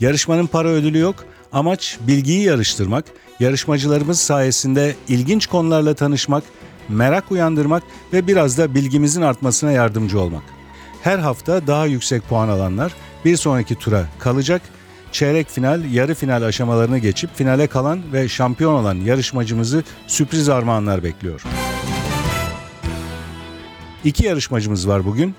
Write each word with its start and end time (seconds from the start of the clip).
Yarışmanın 0.00 0.46
para 0.46 0.68
ödülü 0.68 0.98
yok. 0.98 1.24
Amaç 1.52 1.98
bilgiyi 2.00 2.42
yarıştırmak, 2.42 3.04
yarışmacılarımız 3.40 4.20
sayesinde 4.20 4.94
ilginç 5.08 5.46
konularla 5.46 5.94
tanışmak, 5.94 6.44
merak 6.88 7.32
uyandırmak 7.32 7.82
ve 8.12 8.26
biraz 8.26 8.58
da 8.58 8.74
bilgimizin 8.74 9.22
artmasına 9.22 9.72
yardımcı 9.72 10.20
olmak. 10.20 10.42
Her 11.02 11.18
hafta 11.18 11.66
daha 11.66 11.86
yüksek 11.86 12.28
puan 12.28 12.48
alanlar 12.48 12.92
bir 13.24 13.36
sonraki 13.36 13.74
tura 13.74 14.04
kalacak. 14.18 14.62
Çeyrek 15.12 15.48
final, 15.48 15.84
yarı 15.92 16.14
final 16.14 16.42
aşamalarını 16.42 16.98
geçip 16.98 17.36
finale 17.36 17.66
kalan 17.66 18.12
ve 18.12 18.28
şampiyon 18.28 18.74
olan 18.74 18.94
yarışmacımızı 18.94 19.84
sürpriz 20.06 20.48
armağanlar 20.48 21.04
bekliyor. 21.04 21.42
İki 24.04 24.26
yarışmacımız 24.26 24.88
var 24.88 25.04
bugün. 25.04 25.34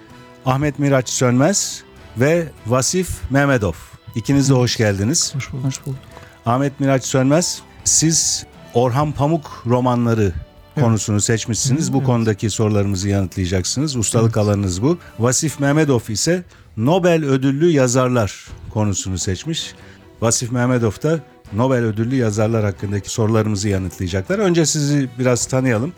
Ahmet 0.46 0.80
Miraç 0.80 1.10
Sönmez 1.10 1.84
ve 2.18 2.48
Vasif 2.68 3.32
Mehmedov. 3.32 3.99
İkiniz 4.16 4.50
de 4.50 4.54
hoş 4.54 4.78
geldiniz. 4.78 5.36
Hoş 5.36 5.54
bulduk. 5.54 5.66
Hoş 5.66 5.86
bulduk. 5.86 6.00
Ahmet 6.46 6.80
Miraç 6.80 7.04
Sönmez, 7.04 7.62
siz 7.84 8.46
Orhan 8.74 9.12
Pamuk 9.12 9.64
romanları 9.66 10.34
konusunu 10.80 11.22
seçmişsiniz. 11.22 11.90
Hı, 11.90 11.94
bu 11.94 11.98
evet. 11.98 12.06
konudaki 12.06 12.50
sorularımızı 12.50 13.10
yanıtlayacaksınız. 13.10 13.96
Ustalık 13.96 14.38
alanınız 14.38 14.82
bu. 14.82 14.98
Vasif 15.20 15.60
Mehmedov 15.60 16.00
ise 16.10 16.44
Nobel 16.78 17.26
ödüllü 17.26 17.70
yazarlar 17.70 18.48
konusunu 18.70 19.18
seçmiş. 19.18 19.74
Vasif 20.22 20.52
Mehmedov 20.52 20.92
da 21.04 21.20
Nobel 21.54 21.84
ödüllü 21.84 22.16
yazarlar 22.16 22.66
hakkındaki 22.66 23.10
sorularımızı 23.10 23.70
yanıtlayacaklar. 23.70 24.40
Önce 24.40 24.66
sizi 24.66 25.10
biraz 25.20 25.46
tanıyalım. 25.46 25.94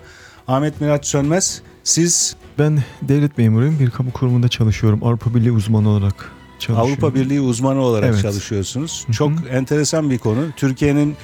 Ahmet 0.47 0.81
Miraç 0.81 1.05
Sönmez, 1.05 1.61
siz 1.83 2.35
Ben 2.59 2.83
devlet 3.01 3.37
memuruyum. 3.37 3.79
Bir 3.79 3.89
kamu 3.89 4.11
kurumunda 4.11 4.47
çalışıyorum. 4.47 5.03
Avrupa 5.03 5.35
Birliği 5.35 5.51
uzmanı 5.51 5.89
olarak 5.89 6.31
Avrupa 6.69 7.15
Birliği 7.15 7.41
uzmanı 7.41 7.81
olarak 7.81 8.09
Evet. 8.13 8.21
çalışıyorsunuz. 8.21 9.05
Çok 9.11 9.31
enteresan 9.51 10.09
bir 10.09 10.17
konu. 10.17 10.39
Türkiye'nin 10.57 11.15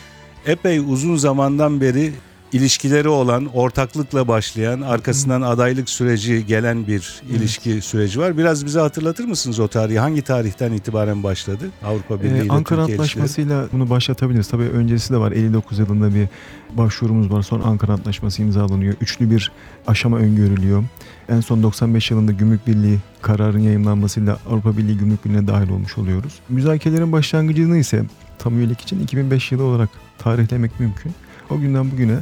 epey 0.45 0.79
uzun 0.79 1.15
zamandan 1.15 1.81
beri 1.81 2.13
ilişkileri 2.53 3.09
olan, 3.09 3.45
ortaklıkla 3.45 4.27
başlayan, 4.27 4.81
arkasından 4.81 5.41
adaylık 5.41 5.89
süreci 5.89 6.45
gelen 6.45 6.87
bir 6.87 7.21
ilişki 7.29 7.81
süreci 7.81 8.19
var. 8.19 8.37
Biraz 8.37 8.65
bize 8.65 8.79
hatırlatır 8.79 9.25
mısınız 9.25 9.59
o 9.59 9.67
tarihi? 9.67 9.99
Hangi 9.99 10.21
tarihten 10.21 10.71
itibaren 10.71 11.23
başladı 11.23 11.65
Avrupa 11.85 12.23
Birliği 12.23 12.39
Ee, 12.41 12.45
ile 12.45 12.53
Ankara 12.53 12.79
Türkiye? 12.79 12.97
Antlaşması'yla 12.97 13.67
bunu 13.71 13.89
başlatabiliriz. 13.89 14.47
Tabii 14.47 14.63
öncesi 14.63 15.13
de 15.13 15.17
var. 15.17 15.31
59 15.31 15.79
yılında 15.79 16.15
bir 16.15 16.27
başvurumuz 16.77 17.31
var. 17.31 17.41
Sonra 17.41 17.63
Ankara 17.63 17.93
Antlaşması 17.93 18.41
imzalanıyor. 18.41 18.93
Üçlü 19.01 19.31
bir 19.31 19.51
aşama 19.87 20.17
öngörülüyor. 20.17 20.83
En 21.29 21.39
son 21.39 21.63
95 21.63 22.11
yılında 22.11 22.31
Gümrük 22.31 22.67
Birliği 22.67 22.97
kararın 23.21 23.59
yayımlanmasıyla 23.59 24.37
Avrupa 24.49 24.77
Birliği 24.77 24.97
Gümrük 24.97 25.25
Birliği'ne 25.25 25.47
dahil 25.47 25.69
olmuş 25.69 25.97
oluyoruz. 25.97 26.33
Müzakerelerin 26.49 27.11
başlangıcını 27.11 27.77
ise 27.77 28.03
tam 28.39 28.57
üyelik 28.59 28.81
için 28.81 28.99
2005 29.03 29.51
yılı 29.51 29.63
olarak 29.63 29.89
tarihlemek 30.17 30.79
mümkün. 30.79 31.11
O 31.49 31.59
günden 31.59 31.91
bugüne 31.91 32.17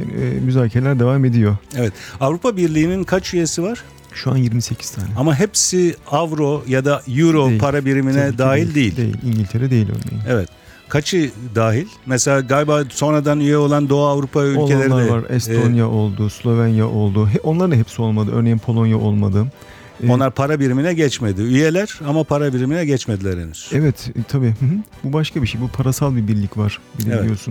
e, 0.00 0.04
müzakereler 0.44 0.98
devam 1.00 1.24
ediyor. 1.24 1.56
Evet. 1.76 1.92
Avrupa 2.20 2.56
Birliği'nin 2.56 3.04
kaç 3.04 3.34
üyesi 3.34 3.62
var? 3.62 3.84
Şu 4.14 4.30
an 4.30 4.36
28 4.36 4.90
tane. 4.90 5.08
Ama 5.16 5.38
hepsi 5.38 5.96
avro 6.10 6.64
ya 6.68 6.84
da 6.84 7.02
euro 7.08 7.48
Değil. 7.48 7.60
para 7.60 7.84
birimine 7.84 8.26
Tabii 8.26 8.38
dahil 8.38 8.74
değil. 8.74 8.96
Değil. 8.96 9.16
İngiltere 9.24 9.70
değil 9.70 9.88
örneğin. 9.88 10.24
Evet. 10.28 10.48
Kaçı 10.88 11.30
dahil? 11.54 11.86
Mesela 12.06 12.40
galiba 12.40 12.84
sonradan 12.90 13.40
üye 13.40 13.56
olan 13.56 13.88
Doğu 13.88 14.06
Avrupa 14.06 14.44
ülkeleri 14.44 14.92
Olanlar 14.92 15.06
de 15.06 15.10
var. 15.10 15.24
Estonya 15.30 15.88
oldu, 15.88 16.30
Slovenya 16.30 16.88
oldu. 16.88 17.26
He, 17.26 17.38
onların 17.40 17.76
hepsi 17.76 18.02
olmadı. 18.02 18.30
Örneğin 18.34 18.58
Polonya 18.58 18.98
olmadı. 18.98 19.46
e, 20.02 20.10
onlar 20.10 20.30
para 20.30 20.60
birimine 20.60 20.94
geçmedi. 20.94 21.42
Üyeler 21.42 21.98
ama 22.06 22.24
para 22.24 22.54
birimine 22.54 22.84
geçmediler 22.84 23.38
henüz. 23.38 23.70
Evet 23.72 24.10
e, 24.16 24.22
tabii. 24.22 24.46
Hı 24.46 24.66
hı. 24.66 24.78
Bu 25.04 25.12
başka 25.12 25.42
bir 25.42 25.46
şey. 25.46 25.60
Bu 25.60 25.68
parasal 25.68 26.16
bir 26.16 26.28
birlik 26.28 26.58
var 26.58 26.78
de 26.98 27.14
Evet. 27.14 27.48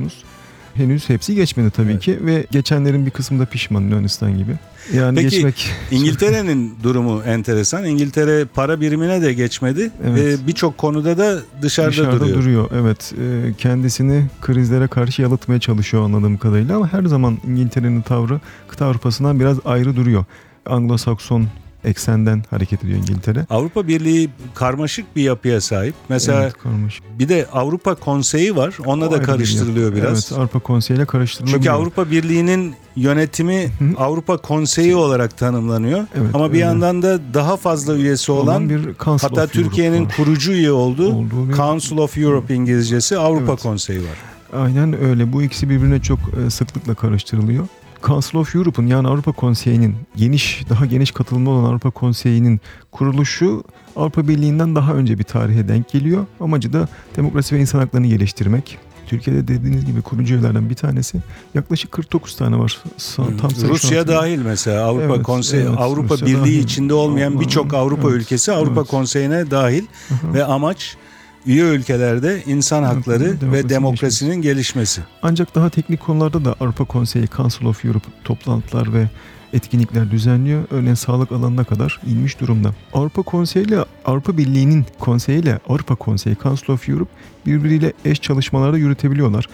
Henüz 0.73 1.09
hepsi 1.09 1.35
geçmedi 1.35 1.69
tabii 1.71 1.91
Evet. 1.91 2.01
ki 2.01 2.17
ve 2.25 2.45
geçenlerin 2.51 3.05
bir 3.05 3.11
kısmı 3.11 3.39
da 3.39 3.45
pişman 3.45 3.81
Yunanistan 3.81 4.37
gibi. 4.37 4.51
Yani 4.93 5.15
Peki, 5.15 5.29
geçmek 5.29 5.69
İngiltere'nin 5.91 6.75
durumu 6.83 7.21
enteresan. 7.25 7.85
İngiltere 7.85 8.45
para 8.45 8.81
birimine 8.81 9.21
de 9.21 9.33
geçmedi 9.33 9.91
Evet. 10.07 10.17
ve 10.41 10.47
birçok 10.47 10.77
konuda 10.77 11.17
da 11.17 11.39
dışarıda, 11.61 11.91
dışarıda 11.91 12.19
duruyor. 12.19 12.37
duruyor. 12.37 12.69
Evet 12.73 13.13
e, 13.21 13.53
kendisini 13.57 14.25
krizlere 14.41 14.87
karşı 14.87 15.21
yalıtmaya 15.21 15.59
çalışıyor 15.59 16.03
anladığım 16.03 16.37
kadarıyla 16.37 16.75
ama 16.75 16.93
her 16.93 17.03
zaman 17.05 17.37
İngiltere'nin 17.47 18.01
tavrı 18.01 18.39
kıta 18.67 18.85
Avrupa'sından 18.85 19.39
biraz 19.39 19.57
ayrı 19.65 19.95
duruyor. 19.95 20.25
Anglo-Sakson 20.65 21.43
eksenden 21.85 22.43
hareket 22.49 22.83
ediyor 22.83 22.97
İngiltere. 22.97 23.45
Avrupa 23.49 23.87
Birliği 23.87 24.29
karmaşık 24.55 25.15
bir 25.15 25.21
yapıya 25.23 25.61
sahip. 25.61 25.93
Mesela 26.09 26.43
Evet, 26.43 26.53
karmaşık. 26.63 27.03
bir 27.19 27.29
de 27.29 27.45
Avrupa 27.53 27.95
Konseyi 27.95 28.55
var. 28.55 28.77
Onunla 28.85 29.07
O 29.07 29.11
da 29.11 29.19
bir 29.19 29.25
karıştırılıyor 29.25 29.93
yer. 29.95 30.03
biraz. 30.03 30.31
Evet 30.31 30.39
Avrupa 30.39 30.59
Konseyi 30.59 30.97
ile 30.97 31.05
karıştırılıyor. 31.05 31.57
Çünkü 31.57 31.69
Avrupa 31.69 32.11
Birliği'nin 32.11 32.75
yönetimi. 32.95 33.69
Avrupa 33.97 34.37
Konseyi 34.37 34.95
olarak 34.95 35.37
tanımlanıyor. 35.37 35.99
Evet, 36.15 36.29
Ama 36.33 36.47
bir 36.47 36.53
öyle. 36.53 36.65
yandan 36.65 37.01
da 37.01 37.19
daha 37.33 37.57
fazla 37.57 37.95
üyesi 37.95 38.31
olan, 38.31 38.69
bir 38.69 38.81
Council 39.03 39.27
hatta 39.27 39.47
Türkiye'nin 39.47 40.07
kurucu 40.17 40.51
üye 40.51 40.71
olduğu 40.71 41.13
Olduğu 41.13 41.49
bir- 41.49 41.53
Council 41.53 41.97
of 41.97 42.17
Europe 42.17 42.55
İngilizcesi 42.55 43.17
Avrupa 43.17 43.51
Evet. 43.51 43.61
Konseyi 43.63 43.99
var. 43.99 44.17
Aynen 44.53 45.03
öyle. 45.03 45.33
Bu 45.33 45.41
ikisi 45.43 45.69
birbirine 45.69 46.01
çok 46.01 46.19
e, 46.47 46.49
sıklıkla 46.49 46.95
karıştırılıyor. 46.95 47.67
Council 48.07 48.37
of 48.37 48.55
Europe'un 48.55 48.87
yani 48.87 49.07
Avrupa 49.07 49.31
Konseyi'nin 49.31 49.95
geniş, 50.15 50.63
daha 50.69 50.85
geniş 50.85 51.11
katılımlı 51.11 51.49
olan 51.49 51.63
Avrupa 51.63 51.89
Konseyi'nin 51.91 52.61
kuruluşu 52.91 53.63
Avrupa 53.95 54.27
Birliği'nden 54.27 54.75
daha 54.75 54.93
önce 54.93 55.19
bir 55.19 55.23
tarihe 55.23 55.67
denk 55.67 55.89
geliyor. 55.89 56.25
Amacı 56.39 56.73
da 56.73 56.87
demokrasi 57.15 57.55
ve 57.55 57.59
insan 57.59 57.79
haklarını 57.79 58.07
geliştirmek. 58.07 58.77
Türkiye'de 59.07 59.47
dediğiniz 59.47 59.85
gibi 59.85 60.01
kurucu 60.01 60.33
üyelerden 60.35 60.69
bir 60.69 60.75
tanesi. 60.75 61.17
Yaklaşık 61.53 61.91
49 61.91 62.35
tane 62.35 62.59
var. 62.59 62.77
Sa- 62.97 63.37
Tam 63.37 63.51
Rusya 63.69 64.07
dahil 64.07 64.39
mesela 64.39 64.85
Avrupa 64.85 65.15
Evet, 65.15 65.23
Konseyi 65.23 65.63
evet, 65.63 65.77
Avrupa 65.77 66.13
Rusya 66.13 66.27
Birliği 66.27 66.41
dahil. 66.41 66.63
içinde 66.63 66.93
olmayan 66.93 67.39
birçok 67.39 67.73
Avrupa 67.73 68.09
evet, 68.09 68.21
ülkesi 68.21 68.51
Avrupa 68.51 68.81
evet. 68.81 68.89
Konseyi'ne 68.89 69.51
dahil 69.51 69.85
hı. 70.09 70.33
ve 70.33 70.43
amaç 70.45 70.97
üye 71.45 71.63
ülkelerde 71.63 72.43
insan 72.45 72.83
Evet, 72.83 72.95
hakları 72.95 73.23
demokrasinin 73.23 73.53
ve 73.53 73.69
demokrasinin 73.69 74.41
gelişmesi. 74.41 75.01
Ancak 75.21 75.55
daha 75.55 75.69
teknik 75.69 75.99
konularda 75.99 76.45
da 76.45 76.55
Avrupa 76.59 76.85
Konseyi, 76.85 77.27
Council 77.27 77.65
of 77.65 77.85
Europe 77.85 78.07
toplantılar 78.23 78.93
ve 78.93 79.09
etkinlikler 79.53 80.11
düzenliyor. 80.11 80.63
Örneğin 80.71 80.95
sağlık 80.95 81.31
alanına 81.31 81.63
kadar 81.63 81.99
inmiş 82.07 82.39
durumda. 82.39 82.73
Avrupa 82.93 83.21
Konseyi 83.21 83.65
ile 83.65 83.85
Avrupa 84.05 84.37
Birliği'nin 84.37 84.85
konseyi 84.99 85.41
ile 85.41 85.59
Avrupa 85.69 85.95
Konseyi, 85.95 86.35
Council 86.43 86.73
of 86.73 86.89
Europe 86.89 87.11
birbiriyle 87.45 87.93
eş 88.05 88.21
çalışmalarda 88.21 88.77
yürütebiliyorlar. 88.77 89.45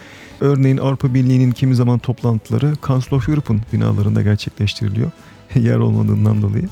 Örneğin 0.41 0.77
Avrupa 0.77 1.13
Birliği'nin 1.13 1.51
kimi 1.51 1.75
zaman 1.75 1.99
toplantıları 1.99 2.73
Council 2.87 3.13
of 3.13 3.29
Europe'un 3.29 3.61
binalarında 3.73 4.21
gerçekleştiriliyor. 4.21 5.11
Yer 5.55 5.77
olmadığından 5.77 6.41
dolayı. 6.41 6.69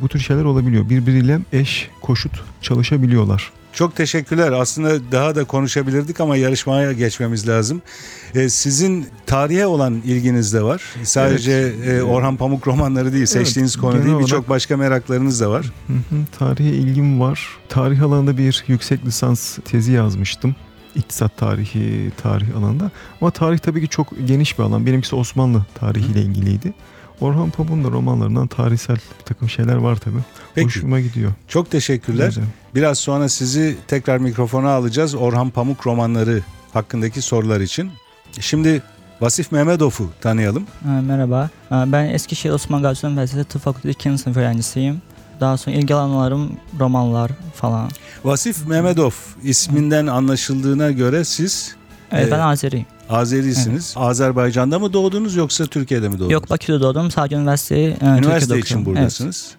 Bu 0.00 0.08
tür 0.08 0.18
şeyler 0.18 0.44
olabiliyor. 0.44 0.90
Birbiriyle 0.90 1.40
eş, 1.52 1.90
koşut 2.02 2.32
çalışabiliyorlar. 2.62 3.52
Çok 3.72 3.96
teşekkürler. 3.96 4.52
Aslında 4.52 5.12
daha 5.12 5.34
da 5.34 5.44
konuşabilirdik 5.44 6.20
ama 6.20 6.36
yarışmaya 6.36 6.92
geçmemiz 6.92 7.48
lazım. 7.48 7.82
Ee, 8.34 8.48
sizin 8.48 9.06
tarihe 9.26 9.66
olan 9.66 9.94
ilginiz 9.94 10.54
de 10.54 10.62
var. 10.62 10.82
Sadece 11.04 11.52
e, 11.86 12.02
Orhan 12.02 12.36
Pamuk 12.36 12.66
romanları 12.66 13.12
değil, 13.12 13.26
seçtiğiniz 13.26 13.76
konu 13.76 13.92
değil, 13.92 14.06
olarak- 14.06 14.20
birçok 14.20 14.48
başka 14.48 14.76
meraklarınız 14.76 15.40
da 15.40 15.50
var. 15.50 15.66
Hı 15.86 15.92
hı, 15.92 16.16
Tarihe 16.38 16.68
ilgim 16.70 17.20
var. 17.20 17.48
Tarih 17.68 18.02
alanında 18.02 18.38
bir 18.38 18.64
yüksek 18.66 19.06
lisans 19.06 19.58
tezi 19.64 19.92
yazmıştım. 19.92 20.54
İktisat 20.94 21.36
tarihi, 21.36 22.12
tarih 22.22 22.56
alanında. 22.56 22.90
Ama 23.20 23.30
tarih 23.30 23.58
tabii 23.58 23.80
ki 23.80 23.88
çok 23.88 24.12
geniş 24.24 24.58
bir 24.58 24.62
alan. 24.64 24.86
Benimkisi 24.86 25.16
Osmanlı 25.16 25.64
tarihiyle 25.74 26.22
ilgiliydi. 26.22 26.72
Orhan 27.20 27.50
Pamuk'un 27.50 27.84
da 27.84 27.90
romanlarından 27.90 28.46
tarihsel 28.46 28.96
bir 28.96 29.24
takım 29.24 29.48
şeyler 29.48 29.74
var 29.76 29.96
tabii. 29.96 30.18
Peki, 30.54 30.66
Hoşuma 30.66 31.00
gidiyor. 31.00 31.32
çok 31.48 31.70
teşekkürler. 31.70 32.26
Güzel. 32.26 32.44
Biraz 32.74 32.98
sonra 32.98 33.28
sizi 33.28 33.76
tekrar 33.88 34.18
mikrofona 34.18 34.70
alacağız 34.70 35.14
Orhan 35.14 35.50
Pamuk 35.50 35.86
romanları 35.86 36.42
hakkındaki 36.72 37.22
sorular 37.22 37.60
için. 37.60 37.90
Şimdi 38.40 38.82
Vasif 39.20 39.52
Mehmedov'u 39.52 40.10
tanıyalım. 40.20 40.66
Ha, 40.84 41.00
Merhaba. 41.02 41.50
Ha, 41.68 41.84
Ben 41.88 42.04
Eskişehir 42.04 42.54
Osman 42.54 42.82
Gazi 42.82 43.06
Üniversitesi 43.06 43.44
Tıp 43.48 43.62
Fakültesi 43.62 43.90
2. 44.08 44.18
sınıf 44.18 44.36
öğrencisiyim. 44.36 45.02
Daha 45.40 45.56
sonra 45.56 45.76
ilgi 45.76 45.94
alanlarım 45.94 46.50
romanlar 46.80 47.30
falan. 47.54 47.90
Vasif 48.24 48.66
Mehmedov 48.66 49.10
isminden 49.42 50.06
anlaşıldığına 50.06 50.90
göre 50.90 51.24
siz 51.24 51.76
Evet, 52.12 52.28
Ee, 52.28 52.30
ben 52.30 52.38
Azeriyim. 52.38 52.86
Azerisiniz. 53.10 53.94
Azerbaycan'da 53.96 54.78
mı 54.78 54.92
doğdunuz 54.92 55.36
yoksa 55.36 55.66
Türkiye'de 55.66 56.08
mi 56.08 56.14
doğdunuz? 56.14 56.32
Yok 56.32 56.50
Bakü'de 56.50 56.80
doğdum. 56.80 57.10
Sadece 57.10 57.36
üniversiteyi 57.36 57.88
e, 57.88 58.04
Üniversite 58.06 58.30
Türkiye'de 58.38 58.58
için 58.58 58.74
okuyorum. 58.74 58.86
buradasınız. 58.96 59.50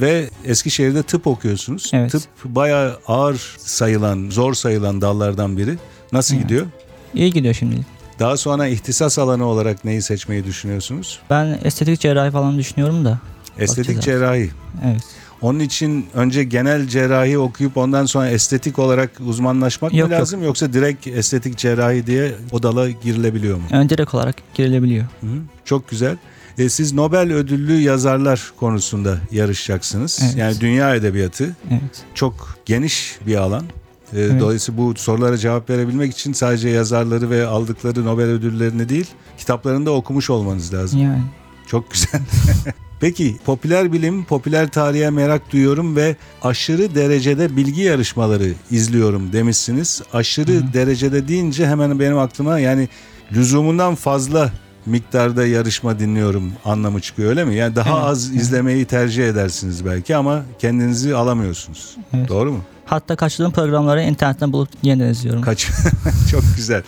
Ve 0.00 0.30
Eskişehir'de 0.44 1.02
tıp 1.02 1.26
okuyorsunuz. 1.26 1.90
Evet. 1.94 2.12
Tıp 2.12 2.22
bayağı 2.44 2.98
ağır 3.06 3.56
sayılan, 3.58 4.30
zor 4.30 4.54
sayılan 4.54 5.00
dallardan 5.00 5.56
biri. 5.56 5.78
Nasıl 6.12 6.34
Evet. 6.34 6.42
gidiyor? 6.44 6.62
Evet. 6.62 7.14
İyi 7.14 7.32
gidiyor 7.32 7.54
şimdi. 7.54 7.76
Daha 8.18 8.36
sonra 8.36 8.66
ihtisas 8.66 9.18
alanı 9.18 9.44
olarak 9.44 9.84
neyi 9.84 10.02
seçmeyi 10.02 10.44
düşünüyorsunuz? 10.44 11.20
Ben 11.30 11.58
estetik 11.64 12.00
cerrahi 12.00 12.30
falan 12.30 12.58
düşünüyorum 12.58 13.04
da. 13.04 13.18
Estetik 13.58 14.02
cerrahi. 14.02 14.50
Evet. 14.86 15.02
Onun 15.42 15.58
için 15.60 16.06
önce 16.14 16.44
genel 16.44 16.88
cerrahi 16.88 17.38
okuyup 17.38 17.76
ondan 17.76 18.06
sonra 18.06 18.28
estetik 18.28 18.78
olarak 18.78 19.10
uzmanlaşmak 19.26 19.94
Yok, 19.94 20.08
mı 20.08 20.14
yok. 20.14 20.20
lazım 20.22 20.42
yoksa 20.44 20.72
direkt 20.72 21.06
estetik 21.06 21.56
cerrahi 21.58 22.06
diye 22.06 22.32
o 22.52 22.62
dala 22.62 22.90
girilebiliyor 22.90 23.56
mu? 23.56 23.62
Ön 23.72 23.88
direkt 23.88 24.14
olarak 24.14 24.36
girilebiliyor. 24.54 25.04
Hı. 25.20 25.26
Çok 25.64 25.88
güzel. 25.88 26.16
E, 26.58 26.68
siz 26.68 26.92
Nobel 26.92 27.32
ödüllü 27.32 27.72
yazarlar 27.80 28.52
konusunda 28.60 29.18
yarışacaksınız. 29.32 30.20
Evet. 30.24 30.36
Yani 30.36 30.60
dünya 30.60 30.94
edebiyatı 30.94 31.56
Evet. 31.70 32.04
çok 32.14 32.58
geniş 32.66 33.18
bir 33.26 33.36
alan. 33.36 33.64
E, 34.12 34.40
Dolayısıyla 34.40 34.82
bu 34.82 34.94
sorulara 34.96 35.36
cevap 35.38 35.70
verebilmek 35.70 36.12
için 36.12 36.32
sadece 36.32 36.68
yazarları 36.68 37.30
ve 37.30 37.46
aldıkları 37.46 38.04
Nobel 38.04 38.24
ödüllerini 38.24 38.88
değil, 38.88 39.06
kitaplarını 39.38 39.86
da 39.86 39.90
okumuş 39.90 40.30
olmanız 40.30 40.74
lazım. 40.74 41.00
Yani. 41.02 41.22
Çok 41.66 41.90
güzel. 41.90 42.20
Peki 43.00 43.36
popüler 43.44 43.92
bilim, 43.92 44.24
popüler 44.24 44.68
tarihe 44.68 45.10
merak 45.10 45.52
duyuyorum 45.52 45.96
ve 45.96 46.16
aşırı 46.42 46.94
derecede 46.94 47.56
bilgi 47.56 47.82
yarışmaları 47.82 48.52
izliyorum 48.70 49.32
demişsiniz. 49.32 50.02
Aşırı 50.12 50.72
derecede 50.72 51.28
deyince 51.28 51.66
hemen 51.66 52.00
benim 52.00 52.18
aklıma 52.18 52.58
yani 52.58 52.88
lüzumundan 53.32 53.94
fazla 53.94 54.52
miktarda 54.86 55.46
yarışma 55.46 55.98
dinliyorum 55.98 56.52
anlamı 56.64 57.00
çıkıyor 57.00 57.30
öyle 57.30 57.44
mi? 57.44 57.54
Yani 57.54 57.76
daha 57.76 57.90
Evet, 57.98 58.04
az 58.08 58.34
izlemeyi 58.34 58.84
tercih 58.84 59.28
edersiniz 59.28 59.84
belki 59.84 60.16
ama 60.16 60.42
kendinizi 60.58 61.14
alamıyorsunuz. 61.14 61.96
Evet. 62.14 62.28
Doğru 62.28 62.52
mu? 62.52 62.60
Hatta 62.86 63.16
kaçırdığım 63.16 63.52
programları 63.52 64.02
internetten 64.02 64.52
bulup 64.52 64.68
yeniden 64.82 65.08
izliyorum. 65.08 65.42
Kaç 65.42 65.68
çok 66.30 66.42
güzel. 66.56 66.82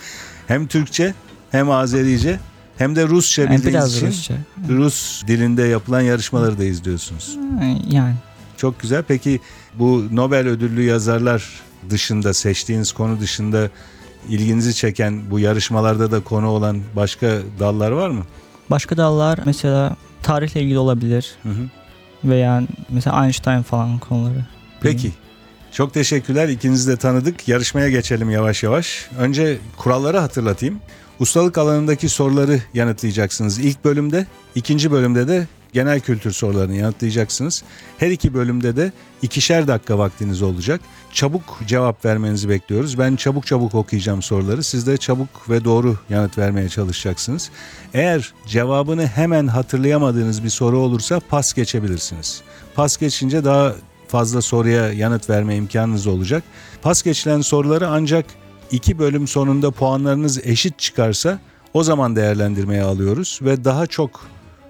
Hem 0.47 0.67
Türkçe 0.67 1.13
hem 1.51 1.71
Azerice 1.71 2.39
hem 2.77 2.95
de 2.95 3.07
Rusça 3.07 3.41
Yani 3.41 3.57
bildiğiniz 3.57 3.95
için 3.95 4.07
Rusça. 4.07 4.33
Rus 4.69 5.23
dilinde 5.27 5.63
yapılan 5.63 6.01
yarışmaları 6.01 6.57
da 6.57 6.63
izliyorsunuz. 6.63 7.37
Yani. 7.89 8.15
Çok 8.57 8.79
güzel. 8.79 9.03
Peki 9.07 9.39
bu 9.75 10.07
Nobel 10.11 10.47
ödüllü 10.47 10.83
yazarlar 10.83 11.61
dışında 11.89 12.33
seçtiğiniz 12.33 12.91
konu 12.91 13.19
dışında 13.19 13.69
ilginizi 14.29 14.75
çeken 14.75 15.31
bu 15.31 15.39
yarışmalarda 15.39 16.11
da 16.11 16.23
konu 16.23 16.47
olan 16.47 16.81
başka 16.95 17.27
dallar 17.59 17.91
var 17.91 18.09
mı? 18.09 18.23
Başka 18.69 18.97
dallar 18.97 19.39
mesela 19.45 19.95
tarihle 20.23 20.61
ilgili 20.61 20.77
olabilir. 20.77 21.35
Hı 21.43 21.49
hı. 21.49 21.69
Veya 22.23 22.63
mesela 22.89 23.23
Einstein 23.23 23.61
falan 23.61 23.99
konuları. 23.99 24.45
Peki. 24.81 25.11
Çok 25.73 25.93
teşekkürler. 25.93 26.49
İkinizi 26.49 26.91
de 26.91 26.97
tanıdık. 26.97 27.47
Yarışmaya 27.47 27.89
geçelim 27.89 28.29
yavaş 28.29 28.63
yavaş. 28.63 29.09
Önce 29.17 29.57
kuralları 29.77 30.17
hatırlatayım. 30.17 30.79
Ustalık 31.19 31.57
alanındaki 31.57 32.09
soruları 32.09 32.61
yanıtlayacaksınız 32.73 33.59
ilk 33.59 33.85
bölümde. 33.85 34.27
ikinci 34.55 34.91
bölümde 34.91 35.27
de 35.27 35.47
genel 35.73 35.99
kültür 35.99 36.31
sorularını 36.31 36.75
yanıtlayacaksınız. 36.75 37.63
Her 37.97 38.11
iki 38.11 38.33
bölümde 38.33 38.75
de 38.75 38.91
ikişer 39.21 39.67
dakika 39.67 39.97
vaktiniz 39.97 40.41
olacak. 40.41 40.81
Çabuk 41.13 41.59
cevap 41.67 42.05
vermenizi 42.05 42.49
bekliyoruz. 42.49 42.99
Ben 42.99 43.15
çabuk 43.15 43.47
çabuk 43.47 43.75
okuyacağım 43.75 44.21
soruları. 44.21 44.63
Siz 44.63 44.87
de 44.87 44.97
çabuk 44.97 45.49
ve 45.49 45.63
doğru 45.63 45.97
yanıt 46.09 46.37
vermeye 46.37 46.69
çalışacaksınız. 46.69 47.49
Eğer 47.93 48.33
cevabını 48.47 49.07
hemen 49.07 49.47
hatırlayamadığınız 49.47 50.43
bir 50.43 50.49
soru 50.49 50.79
olursa 50.79 51.19
pas 51.19 51.53
geçebilirsiniz. 51.53 52.41
Pas 52.75 52.97
geçince 52.97 53.45
daha 53.45 53.73
fazla 54.13 54.41
soruya 54.41 54.93
yanıt 54.93 55.29
verme 55.29 55.55
imkanınız 55.55 56.07
olacak. 56.07 56.43
Pas 56.81 57.03
geçilen 57.03 57.41
soruları 57.41 57.87
ancak 57.87 58.25
iki 58.71 58.99
bölüm 58.99 59.27
sonunda 59.27 59.71
puanlarınız 59.71 60.45
eşit 60.45 60.79
çıkarsa 60.79 61.39
o 61.73 61.83
zaman 61.83 62.15
değerlendirmeye 62.15 62.83
alıyoruz 62.83 63.39
ve 63.41 63.65
daha 63.65 63.87
çok 63.87 64.21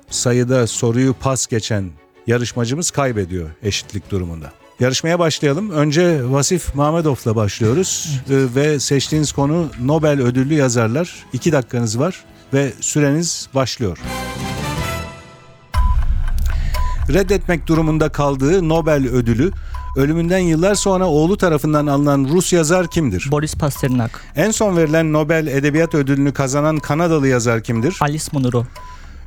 sayıda 0.09 0.67
soruyu 0.67 1.13
pas 1.13 1.47
geçen 1.47 1.89
yarışmacımız 2.27 2.91
kaybediyor 2.91 3.49
eşitlik 3.63 4.11
durumunda. 4.11 4.51
Yarışmaya 4.79 5.19
başlayalım. 5.19 5.71
Önce 5.71 6.31
Vasif 6.31 6.75
Mahmedov'la 6.75 7.35
başlıyoruz 7.35 8.19
Ee, 8.29 8.55
ve 8.55 8.79
seçtiğiniz 8.79 9.31
konu 9.31 9.69
Nobel 9.81 10.21
ödüllü 10.21 10.53
yazarlar. 10.53 11.25
İki 11.33 11.51
dakikanız 11.51 11.99
var 11.99 12.23
ve 12.53 12.73
süreniz 12.81 13.49
başlıyor. 13.55 13.97
Reddetmek 17.09 17.67
durumunda 17.67 18.09
kaldığı 18.09 18.69
Nobel 18.69 19.07
ödülü 19.07 19.51
ölümünden 19.95 20.39
yıllar 20.39 20.75
sonra 20.75 21.05
oğlu 21.07 21.37
tarafından 21.37 21.87
alınan 21.87 22.27
Rus 22.31 22.53
yazar 22.53 22.87
kimdir? 22.87 23.27
Boris 23.31 23.55
Pasternak, 23.55 24.21
En 24.35 24.51
son 24.51 24.77
verilen 24.77 25.13
Nobel 25.13 25.47
Edebiyat 25.47 25.95
Ödülünü 25.95 26.33
kazanan 26.33 26.79
Kanadalı 26.79 27.27
yazar 27.27 27.63
kimdir? 27.63 27.97
Alice 28.01 28.25
Munro, 28.31 28.65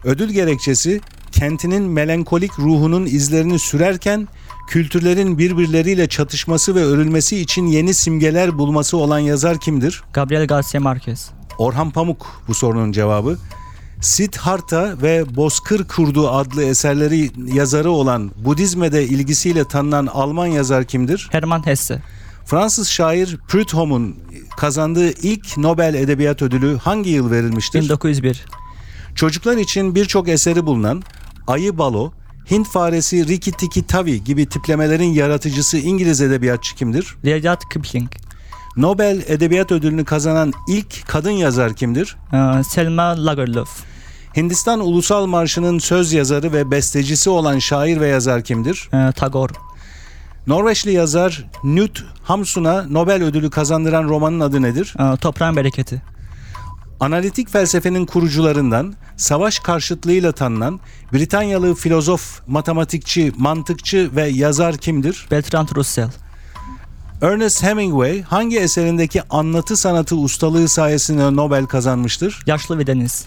Ödül 0.04 0.30
gerekçesi 0.30 1.00
kentinin 1.32 1.82
melankolik 1.82 2.58
ruhunun 2.58 3.06
izlerini 3.06 3.58
sürerken 3.58 4.28
kültürlerin 4.68 5.38
birbirleriyle 5.38 6.08
çatışması 6.08 6.74
ve 6.74 6.84
örülmesi 6.84 7.40
için 7.40 7.66
yeni 7.66 7.94
simgeler 7.94 8.58
bulması 8.58 8.96
olan 8.96 9.18
yazar 9.18 9.60
kimdir? 9.60 10.02
Gabriel 10.12 10.46
Garcia 10.46 10.80
Marquez, 10.80 11.30
Orhan 11.58 11.90
Pamuk 11.90 12.26
bu 12.48 12.54
sorunun 12.54 12.92
cevabı. 12.92 13.38
Siddhartha 14.06 15.02
ve 15.02 15.36
Bozkır 15.36 15.84
Kurdu 15.88 16.30
adlı 16.30 16.64
eserleri 16.64 17.30
yazarı 17.54 17.90
olan 17.90 18.30
Budizme 18.44 18.92
de 18.92 19.04
ilgisiyle 19.04 19.64
tanınan 19.64 20.06
Alman 20.06 20.46
yazar 20.46 20.84
kimdir? 20.84 21.28
Hermann 21.32 21.66
Hesse, 21.66 22.02
Fransız 22.44 22.88
şair 22.88 23.36
Prudhomme'un 23.48 24.16
kazandığı 24.56 25.10
ilk 25.10 25.56
Nobel 25.56 25.94
Edebiyat 25.94 26.42
Ödülü 26.42 26.78
hangi 26.78 27.10
yıl 27.10 27.30
verilmiştir? 27.30 27.82
1901, 27.82 28.44
Çocuklar 29.14 29.56
için 29.56 29.94
birçok 29.94 30.28
eseri 30.28 30.66
bulunan 30.66 31.02
Ayı 31.46 31.78
Balo, 31.78 32.12
Hint 32.50 32.68
faresi 32.68 33.28
Rikki 33.28 33.52
Tikki 33.52 33.86
Tavi 33.86 34.24
gibi 34.24 34.46
tiplemelerin 34.46 35.12
yaratıcısı 35.12 35.78
İngiliz 35.78 36.20
edebiyatçı 36.20 36.76
kimdir? 36.76 37.16
Rudyard 37.24 37.60
Kipling, 37.72 38.10
Nobel 38.76 39.22
Edebiyat 39.26 39.72
Ödülünü 39.72 40.04
kazanan 40.04 40.52
ilk 40.68 41.06
kadın 41.08 41.30
yazar 41.30 41.74
kimdir? 41.74 42.16
e, 42.32 42.64
Selma 42.64 43.26
Lagerlöf, 43.26 43.68
Hindistan 44.36 44.80
Ulusal 44.80 45.26
Marşı'nın 45.26 45.78
söz 45.78 46.12
yazarı 46.12 46.52
ve 46.52 46.70
bestecisi 46.70 47.30
olan 47.30 47.58
şair 47.58 48.00
ve 48.00 48.08
yazar 48.08 48.42
kimdir? 48.42 48.88
e, 48.92 49.12
Tagore, 49.12 49.52
Norveçli 50.46 50.92
yazar 50.92 51.44
Knut 51.62 52.04
Hamsun'a 52.22 52.82
Nobel 52.82 53.22
ödülü 53.22 53.50
kazandıran 53.50 54.04
romanın 54.04 54.40
adı 54.40 54.62
nedir? 54.62 54.94
e, 54.98 55.16
Toprağın 55.16 55.56
Bereketi, 55.56 56.02
Analitik 57.00 57.50
felsefenin 57.50 58.06
kurucularından, 58.06 58.94
savaş 59.16 59.58
karşıtlığıyla 59.58 60.32
tanınan 60.32 60.80
Britanyalı 61.12 61.74
filozof, 61.74 62.40
matematikçi, 62.46 63.32
mantıkçı 63.36 64.10
ve 64.16 64.28
yazar 64.28 64.76
kimdir? 64.76 65.26
Bertrand 65.30 65.68
Russell, 65.76 66.08
Ernest 67.22 67.62
Hemingway 67.62 68.22
hangi 68.22 68.58
eserindeki 68.58 69.22
anlatı 69.30 69.76
sanatı 69.76 70.16
ustalığı 70.16 70.68
sayesinde 70.68 71.36
Nobel 71.36 71.66
kazanmıştır? 71.66 72.42
Yaşlı 72.46 72.78
ve 72.78 72.86
Deniz, 72.86 73.26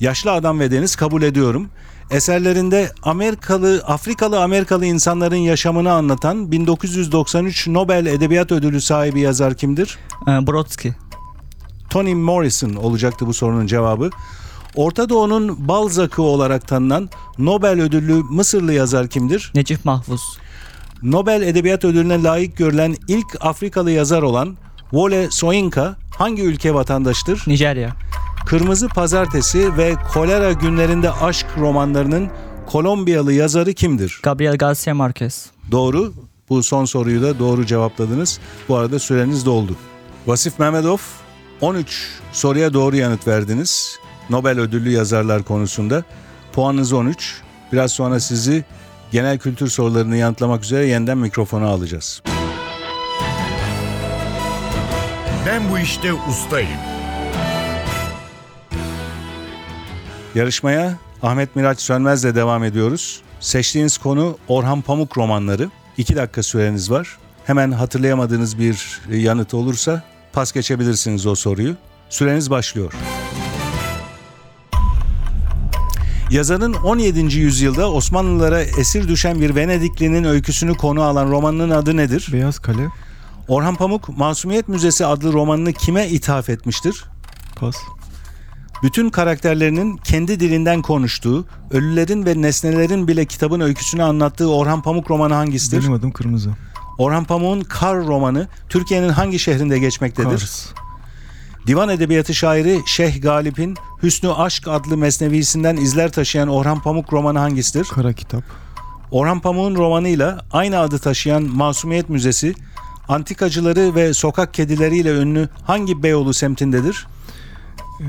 Yaşlı 0.00 0.32
Adam 0.32 0.60
ve 0.60 0.70
Deniz 0.70 0.96
kabul 0.96 1.22
ediyorum. 1.22 1.68
Eserlerinde 2.10 2.92
Amerikalı, 3.02 3.82
Afrikalı 3.86 4.42
Amerikalı 4.42 4.86
insanların 4.86 5.36
yaşamını 5.36 5.92
anlatan 5.92 6.52
1993 6.52 7.68
Nobel 7.68 8.06
Edebiyat 8.06 8.52
Ödülü 8.52 8.80
sahibi 8.80 9.20
yazar 9.20 9.54
kimdir? 9.54 9.98
e, 10.22 10.46
Brodsky, 10.46 10.94
Toni 11.90 12.14
Morrison 12.14 12.74
olacaktı 12.74 13.26
bu 13.26 13.34
sorunun 13.34 13.66
cevabı. 13.66 14.10
Orta 14.74 15.08
Doğu'nun 15.08 15.68
Balzac'ı 15.68 16.22
olarak 16.22 16.68
tanınan 16.68 17.10
Nobel 17.38 17.80
ödüllü 17.80 18.22
Mısırlı 18.30 18.72
yazar 18.72 19.08
kimdir? 19.08 19.52
Necip 19.54 19.84
Mahfuz, 19.84 20.38
Nobel 21.02 21.42
Edebiyat 21.42 21.84
Ödülüne 21.84 22.22
layık 22.22 22.56
görülen 22.56 22.96
ilk 23.08 23.26
Afrikalı 23.40 23.90
yazar 23.90 24.22
olan 24.22 24.56
Wole 24.90 25.30
Soyinka 25.30 25.96
hangi 26.16 26.42
ülke 26.42 26.74
vatandaşıdır? 26.74 27.44
Nijerya, 27.46 27.90
Kırmızı 28.46 28.88
Pazartesi 28.88 29.76
ve 29.76 29.96
Kolera 30.12 30.52
Günlerinde 30.52 31.10
Aşk 31.12 31.46
romanlarının 31.58 32.30
Kolombiyalı 32.66 33.32
yazarı 33.32 33.72
kimdir? 33.72 34.20
Gabriel 34.22 34.58
Garcia 34.58 34.94
Marquez, 34.94 35.46
Doğru. 35.70 36.12
Bu 36.48 36.62
son 36.62 36.84
soruyu 36.84 37.22
da 37.22 37.38
doğru 37.38 37.66
cevapladınız. 37.66 38.40
Bu 38.68 38.76
arada 38.76 38.98
süreniz 38.98 39.46
doldu. 39.46 39.76
Vasif 40.26 40.58
Mehmedov 40.58 40.98
13 41.60 42.08
soruya 42.32 42.72
doğru 42.72 42.96
yanıt 42.96 43.26
verdiniz. 43.28 43.98
Nobel 44.30 44.60
ödüllü 44.60 44.90
yazarlar 44.90 45.42
konusunda. 45.42 46.04
Puanınız 46.52 46.92
13. 46.92 47.40
Biraz 47.72 47.92
sonra 47.92 48.20
sizi 48.20 48.64
genel 49.10 49.38
kültür 49.38 49.68
sorularını 49.68 50.16
yanıtlamak 50.16 50.64
üzere 50.64 50.86
yeniden 50.86 51.18
mikrofonu 51.18 51.66
alacağız. 51.68 52.22
Ben 55.46 55.62
bu 55.72 55.78
işte 55.78 56.12
ustayım. 56.12 56.68
Yarışmaya 60.34 60.98
Ahmet 61.22 61.56
Miraç 61.56 61.80
Sönmez'le 61.80 62.34
devam 62.34 62.64
ediyoruz. 62.64 63.20
Seçtiğiniz 63.40 63.98
konu 63.98 64.38
Orhan 64.48 64.80
Pamuk 64.82 65.18
romanları. 65.18 65.70
2 65.96 66.16
dakika 66.16 66.42
süreniz 66.42 66.90
var. 66.90 67.18
Hemen 67.44 67.72
hatırlayamadığınız 67.72 68.58
bir 68.58 69.00
yanıt 69.10 69.54
olursa 69.54 70.02
pas 70.32 70.52
geçebilirsiniz 70.52 71.26
o 71.26 71.34
soruyu. 71.34 71.76
Süreniz 72.10 72.50
başlıyor. 72.50 72.92
Yazarın 76.30 76.72
17. 76.72 77.38
yüzyılda 77.38 77.92
Osmanlılara 77.92 78.62
esir 78.62 79.08
düşen 79.08 79.40
bir 79.40 79.54
Venediklinin 79.54 80.24
öyküsünü 80.24 80.74
konu 80.74 81.02
alan 81.02 81.30
romanının 81.30 81.70
adı 81.70 81.96
nedir? 81.96 82.28
Beyaz 82.32 82.58
Kale. 82.58 82.88
Orhan 83.48 83.74
Pamuk 83.74 84.08
Masumiyet 84.08 84.68
Müzesi 84.68 85.06
adlı 85.06 85.32
romanını 85.32 85.72
kime 85.72 86.08
ithaf 86.08 86.50
etmiştir? 86.50 87.04
Pas. 87.56 87.76
Bütün 88.82 89.10
karakterlerinin 89.10 89.96
kendi 89.96 90.40
dilinden 90.40 90.82
konuştuğu, 90.82 91.44
ölülerin 91.70 92.26
ve 92.26 92.42
nesnelerin 92.42 93.08
bile 93.08 93.24
kitabın 93.24 93.60
öyküsünü 93.60 94.02
anlattığı 94.02 94.50
Orhan 94.50 94.82
Pamuk 94.82 95.10
romanı 95.10 95.34
hangisidir? 95.34 95.82
Benim 95.82 95.92
adım 95.92 96.10
Kırmızı. 96.10 96.50
Orhan 96.98 97.24
Pamuk'un 97.24 97.60
Kar 97.60 97.96
romanı 97.96 98.48
Türkiye'nin 98.68 99.08
hangi 99.08 99.38
şehrinde 99.38 99.78
geçmektedir? 99.78 100.28
Kars. 100.28 100.66
Divan 101.66 101.88
edebiyatı 101.88 102.34
şairi 102.34 102.80
Şeyh 102.86 103.22
Galip'in 103.22 103.76
Hüsnü 104.02 104.32
Aşk 104.32 104.68
adlı 104.68 104.96
mesnevisinden 104.96 105.76
izler 105.76 106.12
taşıyan 106.12 106.48
Orhan 106.48 106.82
Pamuk 106.82 107.12
romanı 107.12 107.38
hangisidir? 107.38 107.84
Kara 107.84 108.12
Kitap. 108.12 108.44
Orhan 109.10 109.40
Pamuk'un 109.40 109.74
romanıyla 109.74 110.44
aynı 110.52 110.78
adı 110.78 110.98
taşıyan 110.98 111.42
Masumiyet 111.42 112.08
Müzesi, 112.08 112.54
antikacıları 113.08 113.94
ve 113.94 114.14
sokak 114.14 114.54
kedileriyle 114.54 115.10
ünlü 115.10 115.48
hangi 115.64 116.02
Beyoğlu 116.02 116.34
semtindedir? 116.34 117.06
Ee, 118.00 118.04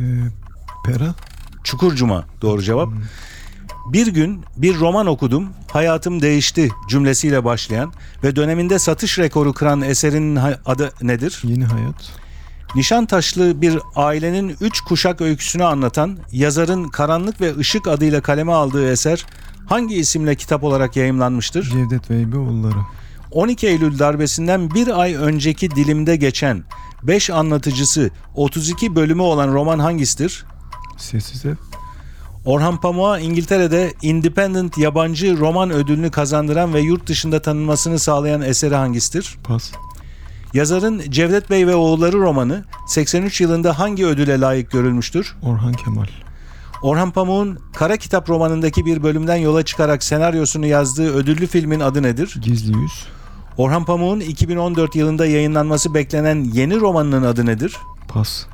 Pera. 0.85 1.15
Çukurcuma 1.63 2.25
doğru 2.41 2.61
cevap. 2.61 2.89
Bir 3.93 4.07
gün 4.07 4.43
bir 4.57 4.79
roman 4.79 5.07
okudum, 5.07 5.49
hayatım 5.71 6.21
değişti 6.21 6.69
cümlesiyle 6.89 7.43
başlayan 7.45 7.93
ve 8.23 8.35
döneminde 8.35 8.79
satış 8.79 9.19
rekoru 9.19 9.53
kıran 9.53 9.81
eserin 9.81 10.39
adı 10.65 10.91
nedir? 11.01 11.41
Yeni 11.43 11.65
Hayat. 11.65 12.11
Nişantaşlı 12.75 13.61
bir 13.61 13.79
ailenin 13.95 14.55
üç 14.61 14.81
kuşak 14.81 15.21
öyküsünü 15.21 15.63
anlatan 15.63 16.17
yazarın 16.31 16.87
Karanlık 16.87 17.41
ve 17.41 17.53
Işık 17.59 17.87
adıyla 17.87 18.21
kaleme 18.21 18.51
aldığı 18.51 18.91
eser 18.91 19.25
hangi 19.69 19.95
isimle 19.95 20.35
kitap 20.35 20.63
olarak 20.63 20.95
yayımlanmıştır? 20.95 21.63
Cevdet 21.63 22.09
Veybeoğulları. 22.09 22.77
12 23.31 23.67
Eylül 23.67 23.99
darbesinden 23.99 24.71
bir 24.71 25.01
ay 25.01 25.15
önceki 25.15 25.71
dilimde 25.71 26.15
geçen 26.15 26.63
5 27.03 27.29
anlatıcısı 27.29 28.09
32 28.35 28.95
bölümü 28.95 29.21
olan 29.21 29.53
roman 29.53 29.79
hangisidir? 29.79 30.45
Sessiz 31.01 31.45
Ev. 31.45 31.55
Orhan 32.45 32.81
Pamuk'a 32.81 33.19
İngiltere'de 33.19 33.93
Independent 34.01 34.77
Yabancı 34.77 35.37
Roman 35.37 35.71
Ödülünü 35.71 36.11
kazandıran 36.11 36.73
ve 36.73 36.79
yurt 36.81 37.07
dışında 37.07 37.41
tanınmasını 37.41 37.99
sağlayan 37.99 38.41
eseri 38.41 38.75
hangisidir? 38.75 39.37
Pas. 39.43 39.71
Yazarın 40.53 41.01
Cevdet 41.09 41.49
Bey 41.49 41.67
ve 41.67 41.75
Oğulları 41.75 42.19
romanı 42.19 42.63
83 42.87 43.41
yılında 43.41 43.79
hangi 43.79 44.05
ödüle 44.05 44.39
layık 44.39 44.71
görülmüştür? 44.71 45.35
Orhan 45.43 45.73
Kemal. 45.73 46.07
Orhan 46.81 47.11
Pamuk'un 47.11 47.59
Kara 47.73 47.97
Kitap 47.97 48.29
romanındaki 48.29 48.85
bir 48.85 49.03
bölümden 49.03 49.35
yola 49.35 49.65
çıkarak 49.65 50.03
senaryosunu 50.03 50.65
yazdığı 50.65 51.13
ödüllü 51.13 51.47
filmin 51.47 51.79
adı 51.79 52.03
nedir? 52.03 52.37
Gizli 52.41 52.77
Yüz. 52.77 53.07
Orhan 53.57 53.85
Pamuk'un 53.85 54.19
2014 54.19 54.95
yılında 54.95 55.25
yayınlanması 55.25 55.93
beklenen 55.93 56.43
yeni 56.53 56.79
romanının 56.79 57.23
adı 57.23 57.45
nedir? 57.45 57.77
Pas. 58.07 58.45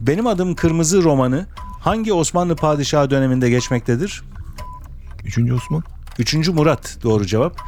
Benim 0.00 0.26
Adım 0.26 0.54
Kırmızı 0.54 1.02
romanı 1.02 1.46
hangi 1.84 2.12
Osmanlı 2.12 2.56
padişahı 2.56 3.10
döneminde 3.10 3.50
geçmektedir? 3.50 4.22
Üçüncü 5.24 5.54
Osman. 5.54 5.82
3. 6.18 6.48
Murat 6.48 6.98
doğru 7.02 7.26
cevap. 7.26 7.60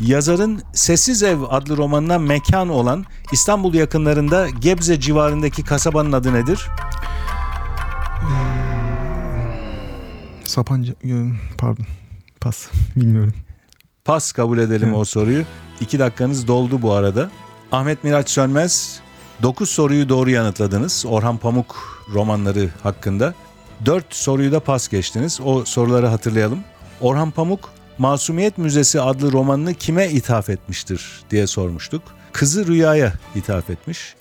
Yazarın 0.00 0.62
Sessiz 0.72 1.22
Ev 1.22 1.38
adlı 1.50 1.76
romanına 1.76 2.18
mekan 2.18 2.68
olan 2.68 3.04
İstanbul 3.32 3.74
yakınlarında 3.74 4.48
Gebze 4.48 5.00
civarındaki 5.00 5.64
kasabanın 5.64 6.12
adı 6.12 6.34
nedir? 6.34 6.66
Sapanca... 10.44 10.94
Yo, 11.02 11.16
Pardon. 11.58 11.86
Pas. 12.40 12.68
Bilmiyorum. 12.96 13.34
Pas 14.04 14.32
kabul 14.32 14.58
edelim 14.58 14.94
o 14.94 15.04
soruyu. 15.04 15.44
2 15.80 15.98
dakikanız 15.98 16.48
doldu 16.48 16.82
bu 16.82 16.92
arada. 16.92 17.30
Ahmet 17.72 18.04
Miraç 18.04 18.30
Sönmez 18.30 19.00
9 19.42 19.70
soruyu 19.70 20.08
doğru 20.08 20.30
yanıtladınız. 20.30 21.04
Orhan 21.08 21.36
Pamuk 21.36 22.00
romanları 22.12 22.70
hakkında. 22.82 23.34
4 23.86 24.14
soruyu 24.14 24.52
da 24.52 24.60
pas 24.60 24.88
geçtiniz. 24.88 25.40
O 25.44 25.64
soruları 25.64 26.06
hatırlayalım. 26.06 26.58
Orhan 27.00 27.30
Pamuk 27.30 27.70
Masumiyet 27.98 28.58
Müzesi 28.58 29.00
adlı 29.00 29.32
romanını 29.32 29.74
kime 29.74 30.08
ithaf 30.08 30.50
etmiştir 30.50 31.22
diye 31.30 31.46
sormuştuk. 31.46 32.02
Kızı 32.32 32.66
Rüya'ya 32.66 33.12
ithaf 33.34 33.70
etmiş. 33.70 34.14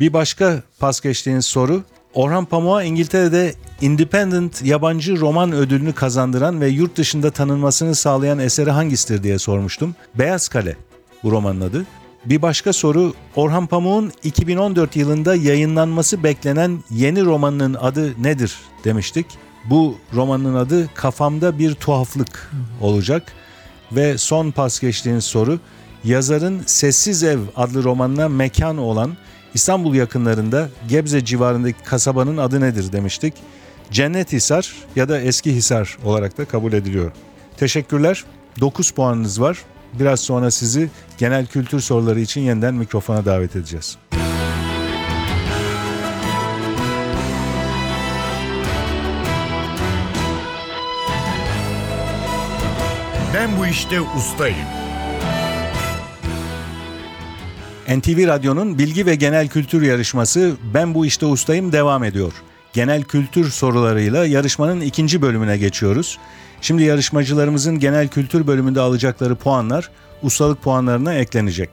Bir 0.00 0.12
başka 0.12 0.62
pas 0.78 1.00
geçtiğiniz 1.00 1.46
soru 1.46 1.82
Orhan 2.14 2.44
Pamuk'a 2.44 2.82
İngiltere'de 2.82 3.54
Independent 3.80 4.62
Yabancı 4.62 5.20
Roman 5.20 5.52
Ödülünü 5.52 5.92
kazandıran 5.92 6.60
ve 6.60 6.68
yurt 6.68 6.96
dışında 6.96 7.30
tanınmasını 7.30 7.94
sağlayan 7.94 8.38
eseri 8.38 8.70
hangisidir 8.70 9.22
diye 9.22 9.38
sormuştum. 9.38 9.94
Beyaz 10.14 10.48
Kale 10.48 10.76
bu 11.22 11.30
romanın 11.30 11.60
adı. 11.60 11.86
Bir 12.28 12.42
başka 12.42 12.72
soru 12.72 13.14
Orhan 13.36 13.66
Pamuk'un 13.66 14.12
2014 14.22 14.96
yılında 14.96 15.34
yayınlanması 15.34 16.22
beklenen 16.22 16.84
yeni 16.90 17.24
romanının 17.24 17.74
adı 17.74 18.22
nedir 18.22 18.56
demiştik. 18.84 19.26
Bu 19.64 19.96
romanın 20.14 20.54
adı 20.54 20.94
Kafamda 20.94 21.58
Bir 21.58 21.74
Tuhaflık 21.74 22.52
olacak. 22.80 23.32
Ve 23.92 24.18
son 24.18 24.50
pas 24.50 24.80
geçtiğiniz 24.80 25.24
soru 25.24 25.58
yazarın 26.04 26.62
Sessiz 26.66 27.22
Ev 27.22 27.38
adlı 27.56 27.84
romanına 27.84 28.28
mekan 28.28 28.78
olan 28.78 29.16
İstanbul 29.54 29.94
yakınlarında 29.94 30.68
Gebze 30.88 31.24
civarındaki 31.24 31.82
kasabanın 31.84 32.36
adı 32.36 32.60
nedir 32.60 32.92
demiştik. 32.92 33.34
Cennet 33.90 34.32
Hisar 34.32 34.74
ya 34.96 35.08
da 35.08 35.20
Eski 35.20 35.54
Hisar 35.54 35.98
olarak 36.04 36.38
da 36.38 36.44
kabul 36.44 36.72
ediliyor. 36.72 37.12
Teşekkürler. 37.56 38.24
9 38.60 38.90
puanınız 38.90 39.40
var. 39.40 39.58
Biraz 40.00 40.20
sonra 40.20 40.50
sizi 40.50 40.90
genel 41.18 41.46
kültür 41.46 41.80
soruları 41.80 42.20
için 42.20 42.40
yeniden 42.40 42.74
mikrofona 42.74 43.24
davet 43.24 43.56
edeceğiz. 43.56 43.98
Ben 53.34 53.58
bu 53.58 53.66
işte 53.66 54.00
ustayım. 54.00 54.56
NTV 57.88 58.26
Radyo'nun 58.26 58.78
bilgi 58.78 59.06
ve 59.06 59.14
genel 59.14 59.48
kültür 59.48 59.82
yarışması 59.82 60.56
Ben 60.74 60.94
Bu 60.94 61.06
İşte 61.06 61.26
Ustayım 61.26 61.72
devam 61.72 62.04
ediyor. 62.04 62.32
Genel 62.76 63.02
kültür 63.02 63.50
sorularıyla 63.50 64.26
yarışmanın 64.26 64.80
ikinci 64.80 65.22
bölümüne 65.22 65.56
geçiyoruz. 65.58 66.18
Şimdi 66.60 66.82
yarışmacılarımızın 66.82 67.78
genel 67.78 68.08
kültür 68.08 68.46
bölümünde 68.46 68.80
alacakları 68.80 69.34
puanlar 69.34 69.90
ustalık 70.22 70.62
puanlarına 70.62 71.14
eklenecek. 71.14 71.70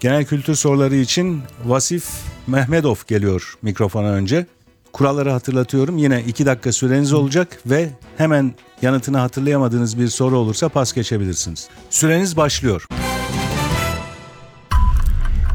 Genel 0.00 0.24
kültür 0.24 0.54
soruları 0.54 0.96
için 0.96 1.42
Vasif 1.64 2.04
Mehmedov 2.46 2.94
geliyor 3.06 3.54
mikrofona 3.62 4.08
önce. 4.08 4.46
Kuralları 4.92 5.30
hatırlatıyorum. 5.30 5.98
Yine 5.98 6.22
iki 6.26 6.46
dakika 6.46 6.72
süreniz 6.72 7.12
olacak 7.12 7.58
ve 7.66 7.88
hemen 8.16 8.54
yanıtını 8.82 9.18
hatırlayamadığınız 9.18 9.98
bir 9.98 10.08
soru 10.08 10.38
olursa 10.38 10.68
pas 10.68 10.92
geçebilirsiniz. 10.92 11.68
Süreniz 11.90 12.36
başlıyor. 12.36 12.86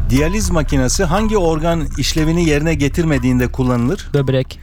Diyaliz 0.09 0.49
makinesi 0.49 1.03
hangi 1.03 1.37
organ 1.37 1.87
işlevini 1.97 2.49
yerine 2.49 2.73
getirmediğinde 2.73 3.47
kullanılır? 3.47 4.09
Böbrek. 4.13 4.59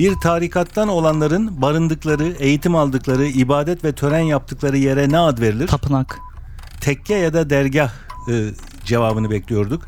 Bir 0.00 0.14
tarikattan 0.14 0.88
olanların 0.88 1.62
barındıkları, 1.62 2.36
eğitim 2.38 2.76
aldıkları, 2.76 3.26
ibadet 3.26 3.84
ve 3.84 3.92
tören 3.92 4.20
yaptıkları 4.20 4.78
yere 4.78 5.10
ne 5.10 5.18
ad 5.18 5.38
verilir? 5.40 5.66
Tapınak. 5.66 6.18
Tekke 6.80 7.14
ya 7.14 7.32
da 7.32 7.50
dergah 7.50 7.92
e, 8.28 8.50
cevabını 8.84 9.30
bekliyorduk. 9.30 9.82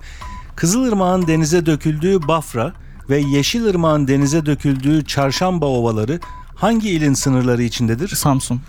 Kızılırmağın 0.56 1.26
denize 1.26 1.66
döküldüğü 1.66 2.28
Bafra 2.28 2.72
ve 3.10 3.18
Yeşilırmağın 3.18 4.08
denize 4.08 4.46
döküldüğü 4.46 5.04
Çarşamba 5.04 5.66
ovaları 5.66 6.20
hangi 6.54 6.90
ilin 6.90 7.14
sınırları 7.14 7.62
içindedir? 7.62 8.08
Samsun. 8.08 8.60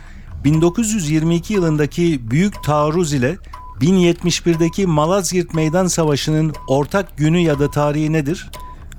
1922 0.44 1.54
yılındaki 1.54 2.32
büyük 2.32 2.64
taarruz 2.64 3.14
ile 3.14 3.38
1071'deki 3.82 4.88
Malazgirt 4.88 5.54
Meydan 5.54 5.88
Savaşı'nın 5.88 6.54
ortak 6.68 7.18
günü 7.18 7.40
ya 7.40 7.60
da 7.60 7.72
tarihi 7.72 8.14
nedir? 8.14 8.50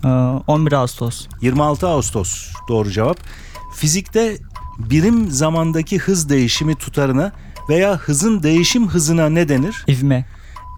Ee, 0.05 0.09
11 0.47 0.73
Ağustos. 0.73 1.27
26 1.41 1.89
Ağustos 1.89 2.53
doğru 2.69 2.91
cevap. 2.91 3.17
Fizikte 3.75 4.37
birim 4.79 5.31
zamandaki 5.31 5.99
hız 5.99 6.29
değişimi 6.29 6.75
tutarına 6.75 7.33
veya 7.69 7.97
hızın 7.97 8.43
değişim 8.43 8.89
hızına 8.89 9.29
ne 9.29 9.49
denir? 9.49 9.85
ivme, 9.89 10.27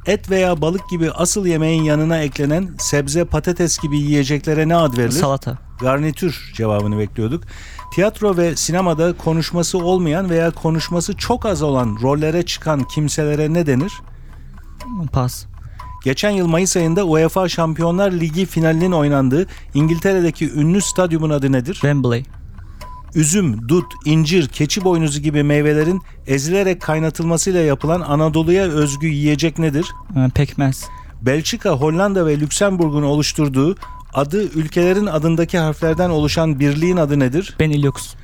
Et 0.07 0.31
veya 0.31 0.61
balık 0.61 0.89
gibi 0.91 1.11
asıl 1.11 1.47
yemeğin 1.47 1.83
yanına 1.83 2.19
eklenen 2.19 2.75
sebze, 2.79 3.25
patates 3.25 3.79
gibi 3.79 3.99
yiyeceklere 3.99 4.69
ne 4.69 4.77
ad 4.77 4.97
verilir? 4.97 5.21
salata, 5.21 5.59
Garnitür 5.81 6.53
cevabını 6.55 6.99
bekliyorduk. 6.99 7.45
Tiyatro 7.95 8.37
ve 8.37 8.57
sinemada 8.57 9.13
konuşması 9.13 9.79
olmayan 9.79 10.31
veya 10.31 10.51
konuşması 10.51 11.17
çok 11.17 11.47
az 11.47 11.63
olan 11.63 11.99
rollere 12.03 12.43
çıkan 12.43 12.85
kimselere 12.85 13.53
ne 13.55 13.67
denir? 13.67 13.93
pas, 15.13 15.47
Geçen 16.07 16.31
yıl 16.31 16.47
Mayıs 16.47 16.77
ayında 16.77 17.05
UEFA 17.05 17.49
Şampiyonlar 17.49 18.13
Ligi 18.13 18.47
finalinin 18.47 18.93
oynandığı 18.93 19.47
İngiltere'deki 19.75 20.53
ünlü 20.53 20.81
stadyumun 20.81 21.31
adı 21.31 21.53
nedir? 21.53 21.75
Wembley, 21.75 22.25
Üzüm, 23.15 23.69
dut, 23.69 23.85
incir, 24.05 24.49
keçi 24.49 24.85
boynuzu 24.85 25.21
gibi 25.21 25.43
meyvelerin 25.43 26.03
ezilerek 26.27 26.83
kaynatılmasıyla 26.83 27.61
yapılan 27.61 28.01
Anadolu'ya 28.01 28.65
özgü 28.65 29.07
yiyecek 29.07 29.59
nedir? 29.59 29.87
pekmez, 30.35 30.85
Belçika, 31.23 31.71
Hollanda 31.71 32.27
ve 32.27 32.41
Lüksemburg'un 32.41 33.03
oluşturduğu 33.03 33.77
adı 34.15 34.43
ülkelerin 34.43 35.07
adındaki 35.07 35.59
harflerden 35.59 36.11
oluşan 36.11 36.61
birliğin 36.61 36.97
adı 36.97 37.19
nedir? 37.19 37.57
Benelux, 37.61 38.15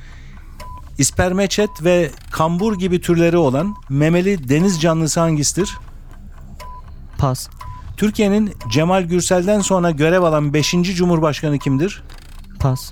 İspermeçet 0.97 1.83
ve 1.83 2.11
kambur 2.31 2.79
gibi 2.79 3.01
türleri 3.01 3.37
olan 3.37 3.75
memeli 3.89 4.49
deniz 4.49 4.81
canlısı 4.81 5.19
hangisidir? 5.19 5.77
pas, 7.23 7.49
Türkiye'nin 7.97 8.53
Cemal 8.71 9.03
Gürsel'den 9.03 9.59
sonra 9.59 9.91
görev 9.91 10.21
alan 10.21 10.53
5. 10.53 10.71
Cumhurbaşkanı 10.71 11.59
kimdir? 11.59 12.03
pas, 12.59 12.91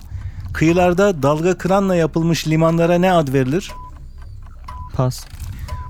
Kıyılarda 0.54 1.24
dalga 1.24 1.58
kıranla 1.58 1.96
yapılmış 1.96 2.48
limanlara 2.48 2.96
ne 2.98 3.12
ad 3.14 3.34
verilir? 3.34 3.72
pas, 4.96 5.26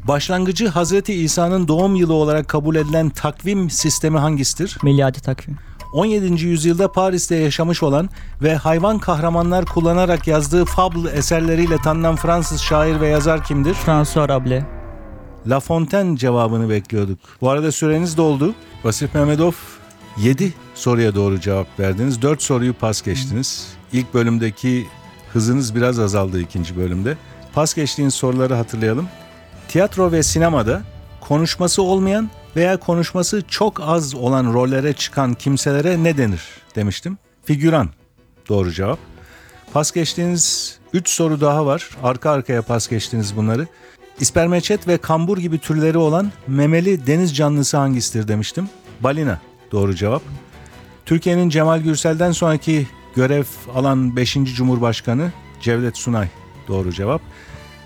Başlangıcı 0.08 0.68
Hazreti 0.68 1.14
İsa'nın 1.14 1.68
doğum 1.68 1.96
yılı 1.96 2.14
olarak 2.14 2.48
kabul 2.48 2.76
edilen 2.76 3.10
takvim 3.10 3.70
sistemi 3.70 4.18
hangisidir? 4.18 4.78
milyadi 4.84 5.20
takvim, 5.22 5.58
17. 5.94 6.46
yüzyılda 6.46 6.92
Paris'te 6.92 7.36
yaşamış 7.36 7.84
olan 7.84 8.10
ve 8.42 8.56
hayvan 8.56 9.00
kahramanlar 9.00 9.66
kullanarak 9.66 10.28
yazdığı 10.28 10.66
fable 10.66 11.10
eserleriyle 11.10 11.78
tanınan 11.78 12.16
Fransız 12.16 12.62
şair 12.62 13.02
ve 13.02 13.08
yazar 13.08 13.44
kimdir? 13.44 13.74
François 13.74 14.30
Rabelais, 14.30 14.64
La 15.48 15.60
Fontaine 15.60 16.18
cevabını 16.18 16.70
bekliyorduk. 16.70 17.20
Bu 17.42 17.50
arada 17.50 17.72
süreniz 17.72 18.18
doldu. 18.18 18.56
Vasif 18.84 19.16
Mehmetov 19.16 19.52
7 20.18 20.54
soruya 20.76 21.16
doğru 21.16 21.40
cevap 21.40 21.80
verdiniz. 21.80 22.22
4 22.22 22.42
soruyu 22.42 22.74
pas 22.74 23.02
geçtiniz. 23.02 23.74
İlk 23.94 24.14
bölümdeki 24.14 24.88
hızınız 25.34 25.76
biraz 25.76 26.00
azaldı 26.00 26.42
ikinci 26.42 26.78
bölümde. 26.78 27.18
Pas 27.54 27.74
geçtiğiniz 27.74 28.14
soruları 28.14 28.54
hatırlayalım. 28.54 29.08
Tiyatro 29.68 30.12
ve 30.12 30.24
sinemada 30.24 30.82
konuşması 31.22 31.82
olmayan 31.82 32.30
veya 32.56 32.78
konuşması 32.78 33.44
çok 33.48 33.82
az 33.82 34.16
olan 34.16 34.54
rollere 34.54 34.94
çıkan 34.94 35.34
kimselere 35.34 36.04
ne 36.04 36.18
denir 36.18 36.42
demiştim. 36.76 37.18
Figüran 37.46 37.90
doğru 38.50 38.72
cevap. 38.72 39.00
Pas 39.74 39.92
geçtiğiniz 39.92 40.76
3 40.94 41.10
soru 41.10 41.42
daha 41.42 41.66
var. 41.66 41.90
Arka 42.04 42.32
arkaya 42.32 42.62
pas 42.62 42.88
geçtiniz 42.88 43.38
bunları. 43.38 43.68
İspermeçet 44.20 44.88
ve 44.88 44.98
kambur 44.98 45.38
gibi 45.38 45.60
türleri 45.60 45.98
olan 45.98 46.32
memeli 46.48 47.08
deniz 47.08 47.36
canlısı 47.36 47.78
hangisidir 47.78 48.28
demiştim. 48.28 48.70
Balina 49.00 49.40
doğru 49.72 49.96
cevap. 49.96 50.22
Türkiye'nin 51.06 51.50
Cemal 51.50 51.80
Gürsel'den 51.80 52.32
sonraki 52.32 52.88
görev 53.16 53.44
alan 53.76 54.16
5. 54.16 54.34
Cumhurbaşkanı 54.34 55.32
Cevdet 55.62 55.98
Sunay 55.98 56.28
doğru 56.68 56.92
cevap. 56.94 57.22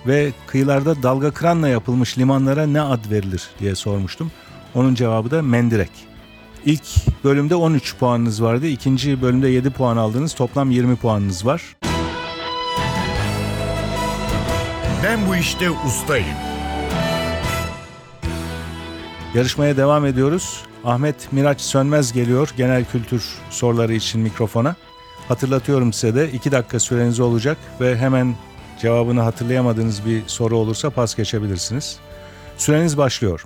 Ve 0.08 0.34
kıyılarda 0.48 1.04
dalga 1.04 1.32
kıranla 1.32 1.68
yapılmış 1.68 2.18
limanlara 2.18 2.68
ne 2.68 2.82
ad 2.82 3.12
verilir 3.12 3.50
diye 3.60 3.76
sormuştum. 3.76 4.32
Onun 4.76 4.96
cevabı 4.96 5.32
da 5.32 5.42
mendirek. 5.42 5.92
İlk 6.66 6.84
bölümde 7.24 7.56
13 7.56 7.98
puanınız 7.98 8.44
vardı. 8.44 8.68
İkinci 8.68 9.22
bölümde 9.22 9.48
7 9.48 9.70
puan 9.70 9.98
aldınız. 9.98 10.34
Toplam 10.34 10.72
20 10.72 10.96
puanınız 10.96 11.46
var. 11.46 11.76
Ben 15.04 15.28
bu 15.28 15.36
işte 15.36 15.70
ustayım. 15.72 16.38
Yarışmaya 19.34 19.78
devam 19.78 20.06
ediyoruz. 20.06 20.64
Ahmet 20.86 21.34
Miraç 21.34 21.62
Sönmez 21.62 22.14
geliyor 22.14 22.50
genel 22.58 22.86
kültür 22.86 23.24
soruları 23.50 23.94
için 23.94 24.22
mikrofona. 24.22 24.76
Hatırlatıyorum 25.28 25.94
size 25.94 26.16
de 26.16 26.32
2 26.32 26.52
dakika 26.52 26.80
süreniz 26.80 27.20
olacak 27.20 27.58
ve 27.82 27.98
hemen 27.98 28.36
cevabını 28.82 29.22
hatırlayamadığınız 29.22 30.06
bir 30.06 30.24
soru 30.28 30.58
olursa 30.58 30.90
pas 30.90 31.16
geçebilirsiniz. 31.16 32.00
Süreniz 32.58 32.98
başlıyor. 32.98 33.46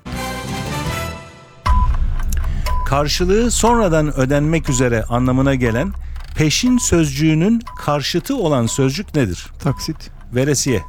Karşılığı 2.88 3.52
sonradan 3.52 4.20
ödenmek 4.20 4.70
üzere 4.70 5.04
anlamına 5.04 5.56
gelen 5.56 5.94
peşin 6.36 6.78
sözcüğünün 6.78 7.62
karşıtı 7.78 8.36
olan 8.38 8.66
sözcük 8.66 9.16
nedir? 9.16 9.48
Taksit. 9.64 10.19
Veresiye. 10.36 10.84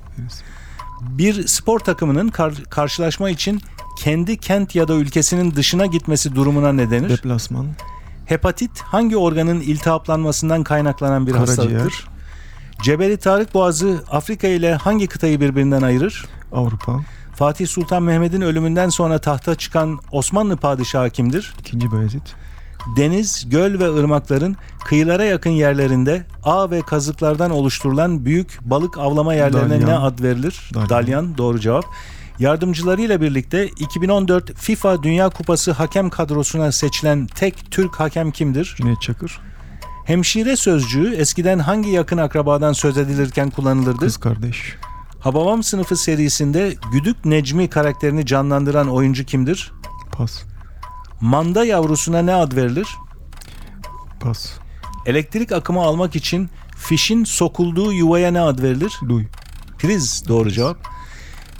Bir 1.00 1.46
spor 1.46 1.78
takımının 1.78 2.28
kar- 2.28 2.64
karşılaşma 2.64 3.30
için 3.30 3.60
kendi 3.98 4.36
kent 4.36 4.74
ya 4.74 4.88
da 4.88 4.94
ülkesinin 4.94 5.54
dışına 5.54 5.86
gitmesi 5.86 6.34
durumuna 6.34 6.72
ne 6.72 6.90
denir? 6.90 7.08
Deplasman. 7.08 7.66
Hepatit 8.26 8.80
hangi 8.80 9.16
organın 9.16 9.60
iltihaplanmasından 9.60 10.62
kaynaklanan 10.62 11.26
bir 11.26 11.32
Karaciğer. 11.32 11.58
hastalıktır? 11.58 12.08
Cebeli 12.82 13.16
Tarık 13.16 13.54
Boğazı 13.54 14.04
Afrika 14.10 14.48
ile 14.48 14.74
hangi 14.74 15.06
kıtayı 15.06 15.40
birbirinden 15.40 15.82
ayırır? 15.82 16.26
Avrupa. 16.52 17.00
Fatih 17.34 17.66
Sultan 17.66 18.02
Mehmet'in 18.02 18.40
ölümünden 18.40 18.88
sonra 18.88 19.18
tahta 19.18 19.54
çıkan 19.54 19.98
Osmanlı 20.12 20.56
padişahı 20.56 21.10
kimdir? 21.10 21.54
İkinci 21.60 21.92
Bayezid. 21.92 22.22
Deniz, 22.96 23.48
göl 23.50 23.78
ve 23.78 23.94
ırmakların 23.94 24.56
kıyılara 24.84 25.24
yakın 25.24 25.50
yerlerinde 25.50 26.26
ağ 26.44 26.70
ve 26.70 26.82
kazıklardan 26.82 27.50
oluşturulan 27.50 28.24
büyük 28.24 28.58
balık 28.62 28.98
avlama 28.98 29.34
yerlerine 29.34 29.70
Dalyan. 29.70 29.90
ne 29.90 29.94
ad 29.94 30.22
verilir? 30.22 30.70
Dalyan. 30.74 30.88
Dalyan 30.88 31.38
doğru 31.38 31.60
cevap. 31.60 31.84
Yardımcılarıyla 32.38 33.20
birlikte 33.20 33.68
2014 33.68 34.54
FIFA 34.54 35.02
Dünya 35.02 35.28
Kupası 35.28 35.72
hakem 35.72 36.10
kadrosuna 36.10 36.72
seçilen 36.72 37.26
tek 37.26 37.70
Türk 37.70 38.00
hakem 38.00 38.30
kimdir? 38.30 38.74
Cüneyt 38.78 39.00
Çakır. 39.02 39.40
Hemşire 40.04 40.56
sözcüğü 40.56 41.14
eskiden 41.14 41.58
hangi 41.58 41.90
yakın 41.90 42.18
akrabadan 42.18 42.72
söz 42.72 42.98
edilirken 42.98 43.50
kullanılırdı? 43.50 43.98
Kız 43.98 44.16
kardeş. 44.16 44.76
Hababam 45.20 45.62
sınıfı 45.62 45.96
serisinde 45.96 46.74
Güdük 46.92 47.24
Necmi 47.24 47.68
karakterini 47.70 48.26
canlandıran 48.26 48.88
oyuncu 48.88 49.24
kimdir? 49.24 49.72
Pas. 50.12 50.42
Manda 51.20 51.64
yavrusuna 51.64 52.22
ne 52.22 52.34
ad 52.34 52.56
verilir? 52.56 52.88
Pas. 54.20 54.52
Elektrik 55.06 55.52
akımı 55.52 55.82
almak 55.82 56.16
için 56.16 56.50
fişin 56.76 57.24
sokulduğu 57.24 57.92
yuvaya 57.92 58.30
ne 58.30 58.40
ad 58.40 58.58
verilir? 58.62 58.92
Duy. 59.08 59.24
Priz 59.78 60.28
doğru 60.28 60.50
cevap. 60.50 60.76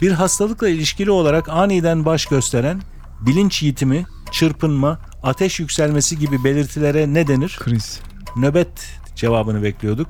Bir 0.01 0.11
hastalıkla 0.11 0.69
ilişkili 0.69 1.11
olarak 1.11 1.49
aniden 1.49 2.05
baş 2.05 2.25
gösteren 2.25 2.81
bilinç 3.21 3.63
yitimi, 3.63 4.05
çırpınma, 4.31 4.99
ateş 5.23 5.59
yükselmesi 5.59 6.19
gibi 6.19 6.43
belirtilere 6.43 7.13
ne 7.13 7.27
denir? 7.27 7.57
Kriz. 7.59 7.99
Nöbet 8.35 8.99
cevabını 9.15 9.63
bekliyorduk. 9.63 10.07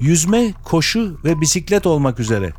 Yüzme, 0.00 0.52
koşu 0.64 1.20
ve 1.24 1.40
bisiklet 1.40 1.86
olmak 1.86 2.20
üzere 2.20 2.52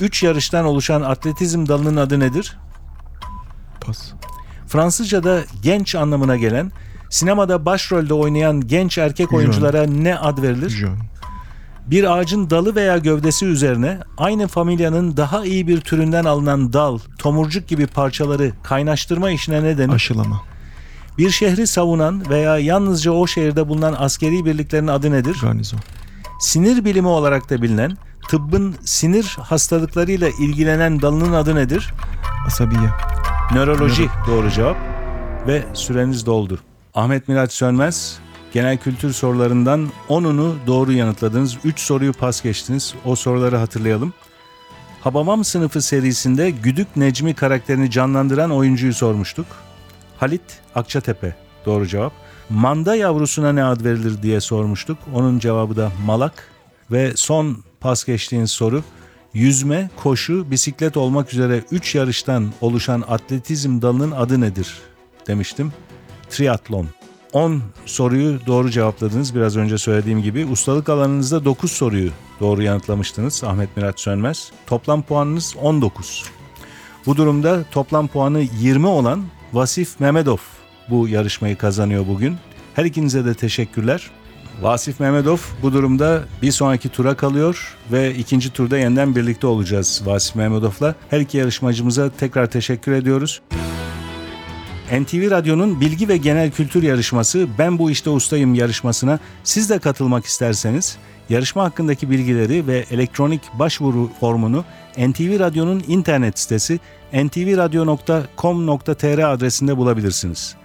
3 0.00 0.22
yarıştan 0.22 0.64
oluşan 0.64 1.02
atletizm 1.02 1.66
dalının 1.66 1.96
adı 1.96 2.20
nedir? 2.20 2.58
Pas. 3.80 4.12
Fransızca'da 4.68 5.40
genç 5.62 5.94
anlamına 5.94 6.36
gelen, 6.36 6.72
sinemada 7.10 7.66
başrolde 7.66 8.14
oynayan 8.14 8.60
genç 8.60 8.98
erkek 8.98 9.32
oyunculara 9.32 9.82
ne 9.82 10.18
ad 10.18 10.42
verilir? 10.42 10.70
Jean. 10.70 10.98
Bir 11.86 12.16
ağacın 12.16 12.50
dalı 12.50 12.74
veya 12.74 12.98
gövdesi 12.98 13.46
üzerine 13.46 13.98
aynı 14.18 14.48
familyanın 14.48 15.16
daha 15.16 15.44
iyi 15.44 15.68
bir 15.68 15.80
türünden 15.80 16.24
alınan 16.24 16.72
dal, 16.72 16.98
tomurcuk 17.18 17.68
gibi 17.68 17.86
parçaları 17.86 18.52
kaynaştırma 18.62 19.30
işine 19.30 19.62
ne 19.62 19.78
denir? 19.78 19.94
Aşılama. 19.94 20.42
Bir 21.18 21.30
şehri 21.30 21.66
savunan 21.66 22.30
veya 22.30 22.58
yalnızca 22.58 23.10
o 23.10 23.26
şehirde 23.26 23.68
bulunan 23.68 23.94
askeri 23.98 24.44
birliklerin 24.44 24.86
adı 24.86 25.10
nedir? 25.10 25.36
Garnizon. 25.42 25.80
Sinir 26.40 26.84
bilimi 26.84 27.08
olarak 27.08 27.50
da 27.50 27.62
bilinen, 27.62 27.96
tıbbın 28.28 28.74
sinir 28.84 29.36
hastalıklarıyla 29.40 30.28
ilgilenen 30.28 31.02
dalının 31.02 31.32
adı 31.32 31.54
nedir? 31.54 31.92
Asabiye. 32.46 33.15
Nöroloji 33.52 34.08
doğru 34.26 34.50
cevap 34.50 34.76
ve 35.46 35.64
süreniz 35.74 36.26
doldu. 36.26 36.58
Ahmet 36.94 37.28
Miraç 37.28 37.52
Sönmez 37.52 38.18
genel 38.52 38.78
kültür 38.78 39.12
sorularından 39.12 39.90
10'unu 40.08 40.54
doğru 40.66 40.92
yanıtladınız. 40.92 41.56
3 41.64 41.80
soruyu 41.80 42.12
pas 42.12 42.42
geçtiniz. 42.42 42.94
O 43.04 43.16
soruları 43.16 43.56
hatırlayalım. 43.56 44.12
Habamam 45.00 45.44
sınıfı 45.44 45.82
serisinde 45.82 46.50
Güdük 46.50 46.96
Necmi 46.96 47.34
karakterini 47.34 47.90
canlandıran 47.90 48.50
oyuncuyu 48.50 48.94
sormuştuk. 48.94 49.46
Halit 50.18 50.60
Akçatepe 50.74 51.36
doğru 51.66 51.86
cevap. 51.86 52.12
Manda 52.50 52.94
yavrusuna 52.94 53.52
ne 53.52 53.64
ad 53.64 53.84
verilir 53.84 54.22
diye 54.22 54.40
sormuştuk. 54.40 54.98
Onun 55.14 55.38
cevabı 55.38 55.76
da 55.76 55.92
malak. 56.06 56.50
Ve 56.90 57.12
son 57.16 57.64
pas 57.80 58.04
geçtiğiniz 58.04 58.50
soru 58.50 58.82
Yüzme, 59.36 59.90
koşu, 59.96 60.50
bisiklet 60.50 60.96
olmak 60.96 61.32
üzere 61.32 61.62
3 61.70 61.94
yarıştan 61.94 62.52
oluşan 62.60 63.04
atletizm 63.08 63.82
dalının 63.82 64.10
adı 64.10 64.40
nedir 64.40 64.78
demiştim. 65.26 65.72
Triatlon. 66.30 66.88
10 67.32 67.62
soruyu 67.86 68.40
doğru 68.46 68.70
cevapladınız 68.70 69.34
biraz 69.34 69.56
önce 69.56 69.78
söylediğim 69.78 70.22
gibi. 70.22 70.46
Ustalık 70.46 70.88
alanınızda 70.88 71.44
9 71.44 71.72
soruyu 71.72 72.10
doğru 72.40 72.62
yanıtlamıştınız 72.62 73.44
Ahmet 73.44 73.76
Mirat 73.76 74.00
Sönmez. 74.00 74.52
Toplam 74.66 75.02
puanınız 75.02 75.54
19. 75.62 76.24
Bu 77.06 77.16
durumda 77.16 77.64
toplam 77.70 78.08
puanı 78.08 78.40
20 78.60 78.86
olan 78.86 79.24
Vasif 79.52 80.00
Mehmedov 80.00 80.38
bu 80.90 81.08
yarışmayı 81.08 81.58
kazanıyor 81.58 82.06
bugün. 82.06 82.36
Her 82.74 82.84
ikinize 82.84 83.24
de 83.24 83.34
teşekkürler. 83.34 84.10
Vasif 84.62 85.00
Mehmedov 85.00 85.38
bu 85.62 85.72
durumda 85.72 86.24
bir 86.42 86.50
sonraki 86.50 86.88
tura 86.88 87.16
kalıyor 87.16 87.76
ve 87.92 88.14
ikinci 88.14 88.52
turda 88.52 88.78
yeniden 88.78 89.16
birlikte 89.16 89.46
olacağız 89.46 90.02
Vasif 90.04 90.36
Mehmedov'la. 90.36 90.94
Her 91.10 91.20
iki 91.20 91.38
yarışmacımıza 91.38 92.10
tekrar 92.10 92.50
teşekkür 92.50 92.92
ediyoruz. 92.92 93.42
NTV 94.92 95.30
Radyo'nun 95.30 95.80
bilgi 95.80 96.08
ve 96.08 96.16
genel 96.16 96.50
kültür 96.50 96.82
yarışması 96.82 97.46
Ben 97.58 97.78
Bu 97.78 97.90
İşte 97.90 98.10
Ustayım 98.10 98.54
yarışmasına 98.54 99.18
siz 99.44 99.70
de 99.70 99.78
katılmak 99.78 100.24
isterseniz 100.24 100.98
yarışma 101.28 101.64
hakkındaki 101.64 102.10
bilgileri 102.10 102.66
ve 102.66 102.84
elektronik 102.90 103.40
başvuru 103.54 104.10
formunu 104.20 104.64
NTV 104.98 105.40
Radyo'nun 105.40 105.84
internet 105.88 106.38
sitesi 106.38 106.80
ntvradio.com.tr 107.12 109.32
adresinde 109.32 109.76
bulabilirsiniz. 109.76 110.56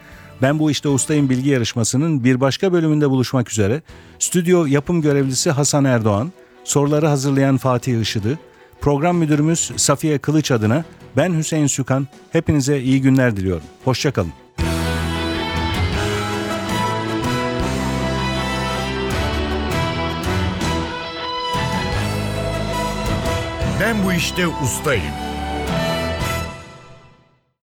Ben 0.41 0.59
Bu 0.59 0.71
İşte 0.71 0.89
Ustayım 0.89 1.29
bilgi 1.29 1.49
yarışmasının 1.49 2.23
bir 2.23 2.41
başka 2.41 2.73
bölümünde 2.73 3.09
buluşmak 3.09 3.51
üzere. 3.51 3.81
Stüdyo 4.19 4.65
yapım 4.65 5.01
görevlisi 5.01 5.51
Hasan 5.51 5.85
Erdoğan, 5.85 6.31
soruları 6.63 7.07
hazırlayan 7.07 7.57
Fatih 7.57 8.01
Işıdı, 8.01 8.39
program 8.81 9.17
müdürümüz 9.17 9.71
Safiye 9.75 10.17
Kılıç 10.17 10.51
adına 10.51 10.85
ben 11.17 11.37
Hüseyin 11.37 11.67
Sükan. 11.67 12.07
Hepinize 12.31 12.79
iyi 12.79 13.01
günler 13.01 13.35
diliyorum. 13.35 13.63
Hoşçakalın. 13.83 14.31
Ben 23.79 24.05
bu 24.05 24.13
işte 24.13 24.47
ustayım. 24.47 25.30